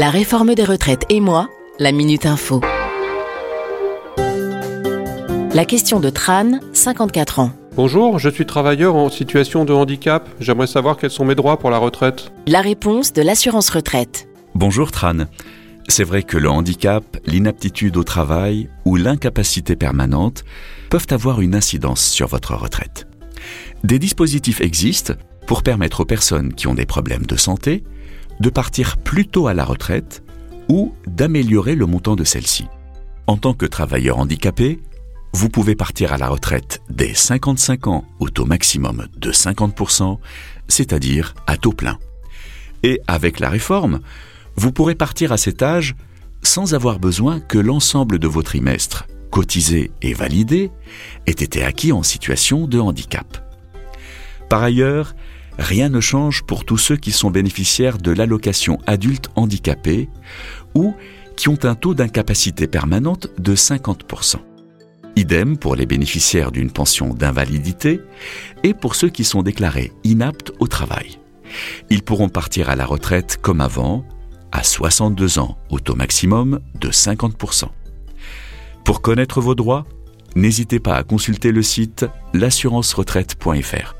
[0.00, 2.62] La réforme des retraites et moi, la Minute Info.
[5.52, 7.52] La question de Tran, 54 ans.
[7.76, 10.26] Bonjour, je suis travailleur en situation de handicap.
[10.40, 12.32] J'aimerais savoir quels sont mes droits pour la retraite.
[12.46, 14.26] La réponse de l'assurance retraite.
[14.54, 15.26] Bonjour Tran.
[15.86, 20.44] C'est vrai que le handicap, l'inaptitude au travail ou l'incapacité permanente
[20.88, 23.06] peuvent avoir une incidence sur votre retraite.
[23.84, 25.12] Des dispositifs existent
[25.46, 27.84] pour permettre aux personnes qui ont des problèmes de santé
[28.40, 30.22] de partir plus tôt à la retraite
[30.68, 32.66] ou d'améliorer le montant de celle-ci.
[33.26, 34.80] En tant que travailleur handicapé,
[35.32, 40.18] vous pouvez partir à la retraite dès 55 ans au taux maximum de 50%,
[40.66, 41.98] c'est-à-dire à taux plein.
[42.82, 44.00] Et avec la réforme,
[44.56, 45.94] vous pourrez partir à cet âge
[46.42, 50.70] sans avoir besoin que l'ensemble de vos trimestres, cotisés et validés,
[51.26, 53.46] aient été acquis en situation de handicap.
[54.48, 55.14] Par ailleurs,
[55.58, 60.08] rien ne change pour tous ceux qui sont bénéficiaires de l'allocation adulte handicapé
[60.74, 60.94] ou
[61.36, 64.36] qui ont un taux d'incapacité permanente de 50%.
[65.16, 68.00] Idem pour les bénéficiaires d'une pension d'invalidité
[68.62, 71.18] et pour ceux qui sont déclarés inaptes au travail.
[71.90, 74.04] Ils pourront partir à la retraite comme avant,
[74.52, 77.64] à 62 ans au taux maximum de 50%.
[78.84, 79.86] Pour connaître vos droits,
[80.36, 83.99] n'hésitez pas à consulter le site l'assurance-retraite.fr.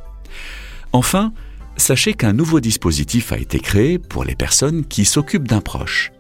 [0.93, 1.33] Enfin,
[1.77, 6.13] sachez qu'un nouveau dispositif a été créé pour les personnes qui s'occupent d'un proche,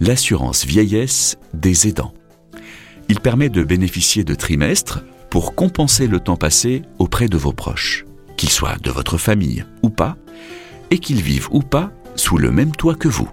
[0.00, 2.14] l'assurance vieillesse des aidants.
[3.08, 8.04] Il permet de bénéficier de trimestres pour compenser le temps passé auprès de vos proches,
[8.36, 10.16] qu'ils soient de votre famille ou pas,
[10.90, 13.28] et qu'ils vivent ou pas sous le même toit que vous.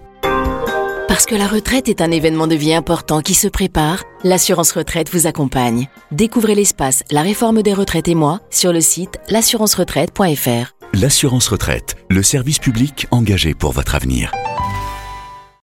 [1.16, 5.10] Parce que la retraite est un événement de vie important qui se prépare, l'assurance retraite
[5.10, 5.88] vous accompagne.
[6.12, 10.74] Découvrez l'espace La réforme des retraites et moi sur le site l'assurance-retraite.fr.
[10.92, 14.30] L'assurance retraite, le service public engagé pour votre avenir.